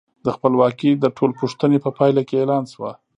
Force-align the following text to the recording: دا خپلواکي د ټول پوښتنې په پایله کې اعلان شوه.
دا 0.25 0.31
خپلواکي 0.37 0.89
د 0.97 1.05
ټول 1.17 1.31
پوښتنې 1.41 1.77
په 1.85 1.89
پایله 1.97 2.21
کې 2.27 2.35
اعلان 2.39 2.63
شوه. 2.73 2.91